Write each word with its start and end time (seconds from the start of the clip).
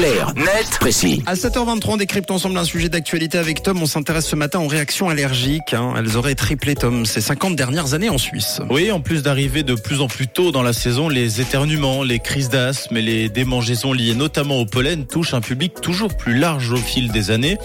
Play. 0.00 0.19
Clair, 0.34 0.54
net, 0.54 0.66
précis. 0.78 1.22
À 1.26 1.34
7h23, 1.34 1.90
on 1.92 1.96
décrypte 1.96 2.30
ensemble 2.30 2.58
un 2.58 2.64
sujet 2.64 2.88
d'actualité 2.88 3.38
avec 3.38 3.62
Tom. 3.62 3.80
On 3.82 3.86
s'intéresse 3.86 4.26
ce 4.26 4.36
matin 4.36 4.60
aux 4.60 4.66
réactions 4.68 5.08
allergiques. 5.08 5.74
hein. 5.74 5.94
Elles 5.96 6.16
auraient 6.16 6.34
triplé, 6.34 6.74
Tom, 6.74 7.06
ces 7.06 7.20
50 7.20 7.56
dernières 7.56 7.94
années 7.94 8.10
en 8.10 8.18
Suisse. 8.18 8.60
Oui, 8.70 8.90
en 8.90 9.00
plus 9.00 9.22
d'arriver 9.22 9.62
de 9.62 9.74
plus 9.74 10.00
en 10.00 10.06
plus 10.08 10.28
tôt 10.28 10.52
dans 10.52 10.62
la 10.62 10.72
saison, 10.72 11.08
les 11.08 11.40
éternuements, 11.40 12.02
les 12.02 12.18
crises 12.18 12.48
d'asthme 12.48 12.96
et 12.96 13.02
les 13.02 13.28
démangeaisons 13.28 13.92
liées 13.92 14.14
notamment 14.14 14.58
au 14.60 14.66
pollen 14.66 15.06
touchent 15.06 15.34
un 15.34 15.40
public 15.40 15.80
toujours 15.80 16.16
plus 16.16 16.36
large 16.38 16.70
au 16.72 16.76
fil 16.76 17.10
des 17.10 17.30
années. 17.30 17.58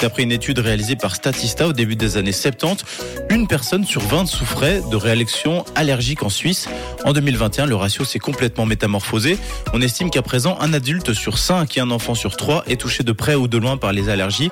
D'après 0.00 0.22
une 0.22 0.32
étude 0.32 0.58
réalisée 0.58 0.96
par 0.96 1.14
Statista 1.14 1.68
au 1.68 1.72
début 1.72 1.96
des 1.96 2.16
années 2.16 2.32
70, 2.32 2.84
une 3.30 3.46
personne 3.46 3.84
sur 3.84 4.00
20 4.02 4.26
souffrait 4.26 4.80
de 4.90 4.96
réactions 4.96 5.64
allergiques 5.74 6.22
en 6.22 6.30
Suisse. 6.30 6.68
En 7.04 7.12
2021, 7.12 7.66
le 7.66 7.74
ratio 7.74 8.04
s'est 8.04 8.18
complètement 8.18 8.66
métamorphosé. 8.66 9.38
On 9.72 9.80
estime 9.80 10.10
qu'à 10.10 10.22
présent, 10.22 10.56
un 10.60 10.72
adulte 10.72 11.12
sur 11.12 11.38
5 11.38 11.76
et 11.76 11.80
un 11.80 11.90
enfant 11.90 12.09
sur 12.14 12.36
3 12.36 12.64
est 12.66 12.80
touché 12.80 13.02
de 13.02 13.12
près 13.12 13.34
ou 13.34 13.48
de 13.48 13.58
loin 13.58 13.76
par 13.76 13.92
les 13.92 14.08
allergies. 14.08 14.50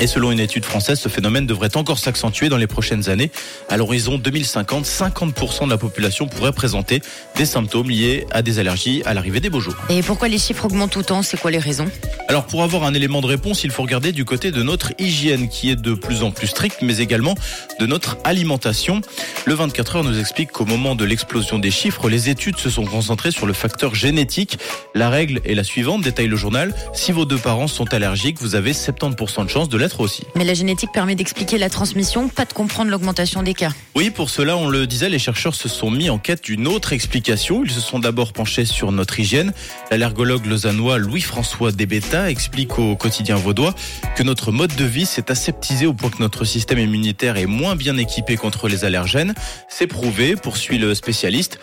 Et 0.00 0.06
selon 0.06 0.32
une 0.32 0.40
étude 0.40 0.64
française, 0.64 0.98
ce 0.98 1.08
phénomène 1.08 1.46
devrait 1.46 1.76
encore 1.76 1.98
s'accentuer 1.98 2.48
dans 2.48 2.56
les 2.56 2.66
prochaines 2.66 3.10
années. 3.10 3.30
À 3.68 3.76
l'horizon 3.76 4.16
2050, 4.18 4.84
50% 4.84 5.66
de 5.66 5.70
la 5.70 5.76
population 5.76 6.26
pourrait 6.26 6.52
présenter 6.52 7.02
des 7.36 7.44
symptômes 7.44 7.90
liés 7.90 8.26
à 8.30 8.42
des 8.42 8.58
allergies 8.58 9.02
à 9.04 9.14
l'arrivée 9.14 9.40
des 9.40 9.50
beaux 9.50 9.60
jours. 9.60 9.76
Et 9.90 10.02
pourquoi 10.02 10.28
les 10.28 10.38
chiffres 10.38 10.64
augmentent 10.64 10.96
autant 10.96 11.22
C'est 11.22 11.38
quoi 11.38 11.50
les 11.50 11.58
raisons? 11.58 11.90
Alors 12.28 12.46
pour 12.46 12.62
avoir 12.62 12.84
un 12.84 12.94
élément 12.94 13.20
de 13.20 13.26
réponse, 13.26 13.64
il 13.64 13.70
faut 13.70 13.82
regarder 13.82 14.12
du 14.12 14.24
côté 14.24 14.52
de 14.52 14.62
notre 14.62 14.92
hygiène 14.98 15.48
qui 15.48 15.68
est 15.70 15.76
de 15.76 15.94
plus 15.94 16.22
en 16.22 16.30
plus 16.30 16.46
stricte, 16.46 16.78
mais 16.80 16.98
également 16.98 17.34
de 17.78 17.86
notre 17.86 18.16
alimentation. 18.24 19.00
Le 19.46 19.54
24 19.54 19.96
heures 19.96 20.04
nous 20.04 20.18
explique 20.18 20.52
qu'au 20.52 20.64
moment 20.64 20.94
de 20.94 21.04
l'explosion 21.04 21.58
des 21.58 21.70
chiffres, 21.70 22.08
les 22.08 22.28
études 22.28 22.56
se 22.56 22.70
sont 22.70 22.84
concentrées 22.84 23.32
sur 23.32 23.46
le 23.46 23.52
facteur 23.52 23.94
génétique. 23.94 24.58
La 24.94 25.10
règle 25.10 25.40
est 25.44 25.54
la 25.54 25.64
suivante, 25.64 26.02
détaille 26.02 26.28
le 26.28 26.36
journal. 26.36 26.74
Si 26.92 27.12
vos 27.12 27.24
deux 27.24 27.38
parents 27.38 27.68
sont 27.68 27.92
allergiques, 27.92 28.38
vous 28.40 28.54
avez 28.54 28.72
70% 28.72 29.44
de 29.44 29.50
chances 29.50 29.68
de 29.68 29.76
l'être 29.80 30.00
aussi. 30.00 30.22
Mais 30.36 30.44
la 30.44 30.54
génétique 30.54 30.92
permet 30.92 31.14
d'expliquer 31.14 31.58
la 31.58 31.70
transmission, 31.70 32.28
pas 32.28 32.44
de 32.44 32.52
comprendre 32.52 32.90
l'augmentation 32.90 33.42
des 33.42 33.54
cas. 33.54 33.72
Oui, 33.96 34.10
pour 34.10 34.30
cela, 34.30 34.56
on 34.56 34.68
le 34.68 34.86
disait, 34.86 35.08
les 35.08 35.18
chercheurs 35.18 35.54
se 35.54 35.68
sont 35.68 35.90
mis 35.90 36.10
en 36.10 36.18
quête 36.18 36.44
d'une 36.44 36.68
autre 36.68 36.92
explication. 36.92 37.64
Ils 37.64 37.70
se 37.70 37.80
sont 37.80 37.98
d'abord 37.98 38.32
penchés 38.32 38.64
sur 38.64 38.92
notre 38.92 39.18
hygiène. 39.18 39.52
L'allergologue 39.90 40.46
lausannois 40.46 40.98
Louis-François 40.98 41.72
Debetta 41.72 42.30
explique 42.30 42.78
au 42.78 42.94
quotidien 42.94 43.36
vaudois 43.36 43.74
que 44.16 44.22
notre 44.22 44.52
mode 44.52 44.74
de 44.76 44.84
vie 44.84 45.06
s'est 45.06 45.30
aseptisé 45.30 45.86
au 45.86 45.94
point 45.94 46.10
que 46.10 46.20
notre 46.20 46.44
système 46.44 46.78
immunitaire 46.78 47.36
est 47.36 47.46
moins 47.46 47.76
bien 47.76 47.96
équipé 47.96 48.36
contre 48.36 48.68
les 48.68 48.84
allergènes. 48.84 49.34
C'est 49.68 49.86
prouvé, 49.86 50.36
poursuit 50.36 50.78
le 50.78 50.94
spécialiste. 50.94 51.58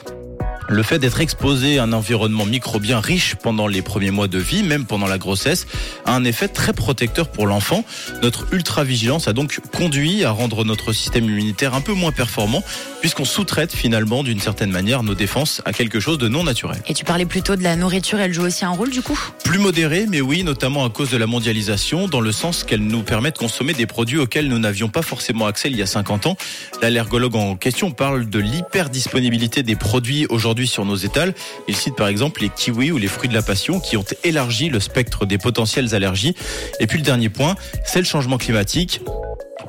Le 0.69 0.83
fait 0.83 0.99
d'être 0.99 1.21
exposé 1.21 1.79
à 1.79 1.83
un 1.83 1.93
environnement 1.93 2.45
microbien 2.45 2.99
riche 2.99 3.35
pendant 3.35 3.67
les 3.67 3.81
premiers 3.81 4.11
mois 4.11 4.27
de 4.27 4.37
vie, 4.37 4.63
même 4.63 4.85
pendant 4.85 5.07
la 5.07 5.17
grossesse, 5.17 5.65
a 6.05 6.13
un 6.13 6.25
effet 6.25 6.49
très 6.49 6.73
protecteur 6.73 7.29
pour 7.29 7.47
l'enfant. 7.47 7.85
Notre 8.21 8.53
ultra-vigilance 8.53 9.29
a 9.29 9.33
donc 9.33 9.61
conduit 9.73 10.25
à 10.25 10.31
rendre 10.31 10.65
notre 10.65 10.91
système 10.91 11.23
immunitaire 11.23 11.73
un 11.73 11.79
peu 11.79 11.93
moins 11.93 12.11
performant, 12.11 12.63
puisqu'on 12.99 13.23
sous-traite 13.23 13.71
finalement 13.73 14.23
d'une 14.23 14.41
certaine 14.41 14.69
manière 14.69 15.03
nos 15.03 15.15
défenses 15.15 15.61
à 15.63 15.71
quelque 15.71 16.01
chose 16.01 16.17
de 16.17 16.27
non 16.27 16.43
naturel. 16.43 16.81
Et 16.87 16.93
tu 16.93 17.05
parlais 17.05 17.25
plutôt 17.25 17.55
de 17.55 17.63
la 17.63 17.77
nourriture, 17.77 18.19
elle 18.19 18.33
joue 18.33 18.43
aussi 18.43 18.65
un 18.65 18.71
rôle 18.71 18.89
du 18.89 19.01
coup? 19.01 19.17
Plus 19.45 19.59
modéré, 19.59 20.05
mais 20.09 20.19
oui, 20.19 20.43
notamment 20.43 20.83
à 20.83 20.89
cause 20.89 21.11
de 21.11 21.17
la 21.17 21.27
mondialisation, 21.27 22.09
dans 22.09 22.21
le 22.21 22.33
sens 22.33 22.65
qu'elle 22.65 22.83
nous 22.83 23.03
permet 23.03 23.31
de 23.31 23.37
consommer 23.37 23.73
des 23.73 23.85
produits 23.85 24.17
auxquels 24.17 24.49
nous 24.49 24.59
n'avions 24.59 24.89
pas 24.89 25.01
forcément 25.01 25.45
accès 25.45 25.69
il 25.69 25.77
y 25.77 25.81
a 25.81 25.85
50 25.85 26.27
ans. 26.27 26.35
L'allergologue 26.81 27.37
en 27.37 27.55
question 27.55 27.91
parle 27.91 28.29
de 28.29 28.39
l'hyperdisponibilité 28.39 29.63
des 29.63 29.77
produits 29.77 30.25
aujourd'hui 30.29 30.56
sur 30.65 30.85
nos 30.85 30.95
étals. 30.95 31.35
Il 31.67 31.75
cite 31.75 31.95
par 31.95 32.07
exemple 32.07 32.41
les 32.41 32.49
kiwis 32.49 32.91
ou 32.91 32.97
les 32.97 33.07
fruits 33.07 33.29
de 33.29 33.33
la 33.33 33.43
passion 33.43 33.79
qui 33.79 33.97
ont 33.97 34.05
élargi 34.23 34.69
le 34.69 34.79
spectre 34.79 35.25
des 35.25 35.37
potentielles 35.37 35.93
allergies. 35.93 36.33
Et 36.79 36.87
puis 36.87 36.97
le 36.97 37.03
dernier 37.03 37.29
point, 37.29 37.55
c'est 37.85 37.99
le 37.99 38.05
changement 38.05 38.37
climatique. 38.37 39.01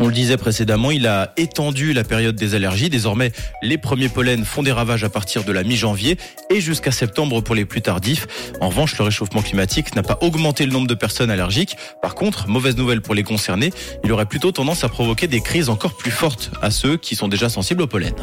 On 0.01 0.07
le 0.07 0.13
disait 0.13 0.37
précédemment, 0.37 0.93
il 0.93 1.09
a 1.09 1.33
étendu 1.37 1.93
la 1.93 2.05
période 2.05 2.37
des 2.37 2.55
allergies. 2.55 2.89
Désormais, 2.89 3.33
les 3.63 3.79
premiers 3.79 4.09
pollens 4.09 4.45
font 4.45 4.63
des 4.63 4.71
ravages 4.71 5.03
à 5.03 5.09
partir 5.09 5.43
de 5.43 5.51
la 5.51 5.65
mi-janvier 5.65 6.17
et 6.51 6.61
jusqu'à 6.61 6.93
septembre 6.93 7.41
pour 7.41 7.57
les 7.57 7.65
plus 7.65 7.83
tardifs. 7.83 8.29
En 8.61 8.69
revanche, 8.69 8.97
le 8.97 9.05
réchauffement 9.05 9.43
climatique 9.43 9.97
n'a 9.97 10.05
pas 10.05 10.19
augmenté 10.21 10.67
le 10.67 10.73
nombre 10.73 10.87
de 10.87 10.95
personnes 10.95 11.31
allergiques. 11.31 11.77
Par 12.01 12.15
contre, 12.15 12.47
mauvaise 12.49 12.77
nouvelle 12.77 13.01
pour 13.01 13.17
les 13.17 13.25
concernés, 13.25 13.73
il 14.05 14.13
aurait 14.13 14.27
plutôt 14.27 14.53
tendance 14.53 14.85
à 14.85 14.89
provoquer 14.89 15.27
des 15.27 15.41
crises 15.41 15.69
encore 15.69 15.97
plus 15.97 16.13
fortes 16.13 16.53
à 16.63 16.71
ceux 16.71 16.97
qui 16.97 17.17
sont 17.17 17.27
déjà 17.27 17.49
sensibles 17.49 17.83
au 17.83 17.89
pollen. 17.89 18.15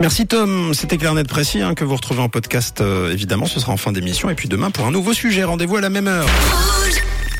Merci 0.00 0.26
Tom, 0.26 0.74
c'était 0.74 0.98
clair 0.98 1.14
net 1.14 1.28
précis 1.28 1.60
hein, 1.62 1.74
que 1.74 1.84
vous 1.84 1.94
retrouvez 1.94 2.20
en 2.20 2.28
podcast 2.28 2.80
euh, 2.80 3.12
évidemment, 3.12 3.46
ce 3.46 3.60
sera 3.60 3.72
en 3.72 3.76
fin 3.76 3.92
d'émission 3.92 4.30
et 4.30 4.34
puis 4.34 4.48
demain 4.48 4.70
pour 4.70 4.86
un 4.86 4.90
nouveau 4.90 5.12
sujet, 5.12 5.44
rendez-vous 5.44 5.76
à 5.76 5.80
la 5.80 5.90
même 5.90 6.08
heure. 6.08 6.26